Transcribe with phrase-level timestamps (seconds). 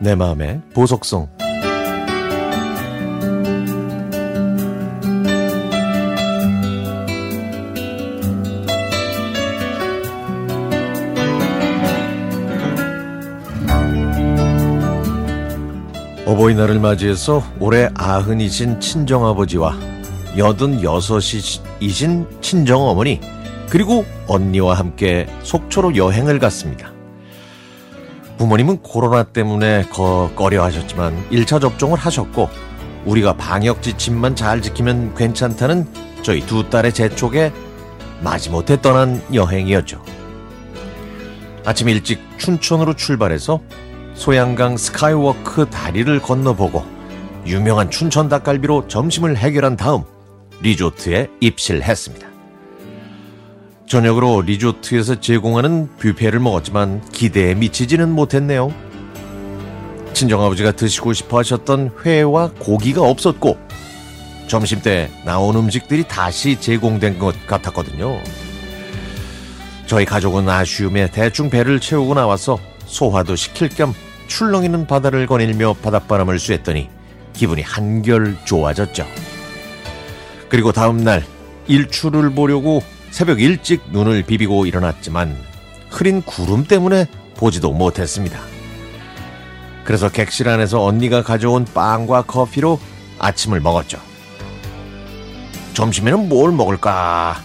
[0.00, 1.28] 내 마음의 보석성
[16.26, 19.76] 어버이날을 맞이해서 올해 아흔이신 친정아버지와
[20.36, 23.20] 여든 여섯이신 친정어머니
[23.70, 26.97] 그리고 언니와 함께 속초로 여행을 갔습니다.
[28.38, 32.48] 부모님은 코로나 때문에 거 꺼려 하셨지만 1차 접종을 하셨고
[33.04, 35.86] 우리가 방역 지침만 잘 지키면 괜찮다는
[36.22, 37.52] 저희 두 딸의 재촉에
[38.22, 40.02] 마지못해 떠난 여행이었죠.
[41.64, 43.60] 아침 일찍 춘천으로 출발해서
[44.14, 46.84] 소양강 스카이워크 다리를 건너보고
[47.46, 50.02] 유명한 춘천 닭갈비로 점심을 해결한 다음
[50.60, 52.27] 리조트에 입실했습니다.
[53.88, 58.72] 저녁으로 리조트에서 제공하는 뷔페를 먹었지만 기대에 미치지는 못했네요.
[60.12, 63.56] 친정아버지가 드시고 싶어 하셨던 회와 고기가 없었고
[64.46, 68.20] 점심 때 나온 음식들이 다시 제공된 것 같았거든요.
[69.86, 73.94] 저희 가족은 아쉬움에 대충 배를 채우고 나와서 소화도 시킬 겸
[74.26, 76.90] 출렁이는 바다를 거닐며 바닷바람을 쐬었더니
[77.32, 79.06] 기분이 한결 좋아졌죠.
[80.50, 81.24] 그리고 다음날
[81.68, 85.36] 일출을 보려고 새벽 일찍 눈을 비비고 일어났지만
[85.90, 87.06] 흐린 구름 때문에
[87.36, 88.40] 보지도 못했습니다.
[89.84, 92.78] 그래서 객실 안에서 언니가 가져온 빵과 커피로
[93.18, 93.98] 아침을 먹었죠.
[95.74, 97.42] 점심에는 뭘 먹을까?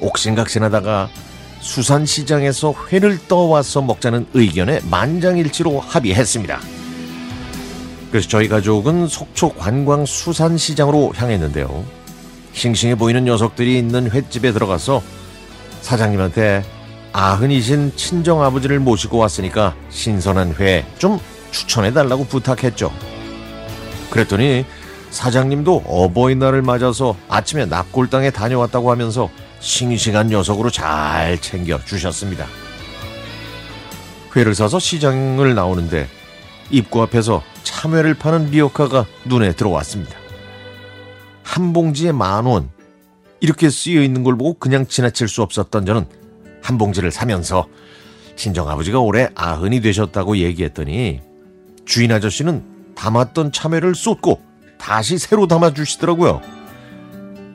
[0.00, 1.08] 옥신각신하다가
[1.60, 6.60] 수산시장에서 회를 떠와서 먹자는 의견에 만장일치로 합의했습니다.
[8.10, 11.84] 그래서 저희 가족은 속초 관광 수산시장으로 향했는데요.
[12.56, 15.02] 싱싱해 보이는 녀석들이 있는 횟집에 들어가서
[15.82, 16.64] 사장님한테
[17.12, 22.92] 아흔이신 친정 아버지를 모시고 왔으니까 신선한 회 좀 추천해 달라고 부탁했죠.
[24.10, 24.64] 그랬더니
[25.10, 29.30] 사장님도 어버이날을 맞아서 아침에 납골당에 다녀왔다고 하면서
[29.60, 32.46] 싱싱한 녀석으로 잘 챙겨 주셨습니다.
[34.34, 36.08] 회를 사서 시장을 나오는데
[36.70, 40.25] 입구 앞에서 참외를 파는 리어카가 눈에 들어왔습니다.
[41.56, 42.68] 한 봉지에 만 원.
[43.40, 46.04] 이렇게 쓰여 있는 걸 보고 그냥 지나칠 수 없었던 저는
[46.62, 47.66] 한 봉지를 사면서
[48.36, 51.22] 친정아버지가 올해 아흔이 되셨다고 얘기했더니
[51.86, 54.42] 주인 아저씨는 담았던 참외를 쏟고
[54.76, 56.42] 다시 새로 담아주시더라고요.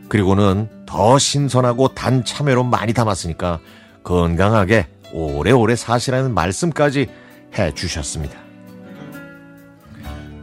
[0.10, 3.60] 그리고는 더 신선하고 단 참외로 많이 담았으니까
[4.04, 7.08] 건강하게 오래오래 사시라는 말씀까지
[7.54, 8.40] 해 주셨습니다.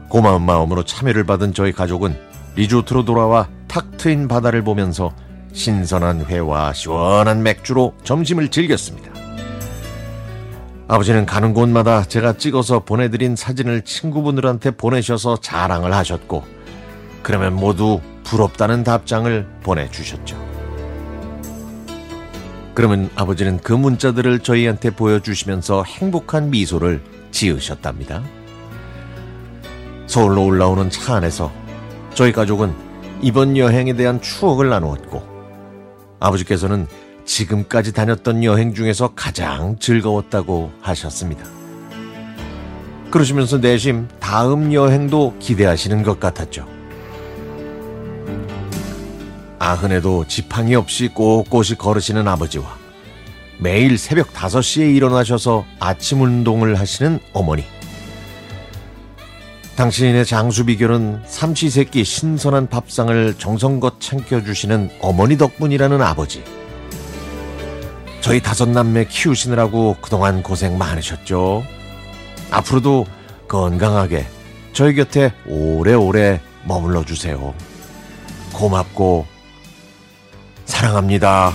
[0.09, 2.28] 고마운 마음으로 참여를 받은 저희 가족은
[2.59, 5.15] 리조트로 돌아와 탁 트인 바다를 보면서
[5.53, 9.13] 신선한 회와 시원한 맥주로 점심을 즐겼습니다.
[10.89, 16.43] 아버지는 가는 곳마다 제가 찍어서 보내드린 사진을 친구분들한테 보내셔서 자랑을 하셨고,
[17.23, 20.37] 그러면 모두 부럽다는 답장을 보내주셨죠.
[22.75, 28.21] 그러면 아버지는 그 문자들을 저희한테 보여주시면서 행복한 미소를 지으셨답니다.
[30.09, 31.53] 서울로 올라오는 차 안에서
[32.19, 32.75] 저희 가족은
[33.23, 35.23] 이번 여행에 대한 추억을 나누었고
[36.19, 36.89] 아버지께서는
[37.25, 41.45] 지금까지 다녔던 여행 중에서 가장 즐거웠다고 하셨습니다.
[43.13, 46.67] 그러시면서 내심 다음 여행도 기대하시는 것 같았죠.
[49.61, 52.77] 아흔에도 지팡이 없이 꼿꼿이 걸으시는 아버지와
[53.61, 57.78] 매일 새벽 5시에 일어나셔서 아침 운동을 하시는 어머니.
[59.79, 66.43] 당신의 장수 비결은 삼시세끼 신선한 밥상을 정성껏 챙겨주시는 어머니 덕분이라는 아버지.
[68.21, 71.63] 저희 다섯 남매 키우시느라고 그동안 고생 많으셨죠.
[72.51, 73.07] 앞으로도
[73.47, 74.27] 건강하게
[74.73, 77.55] 저희 곁에 오래오래 머물러 주세요.
[78.53, 79.27] 고맙고
[80.65, 81.53] 사랑합니다.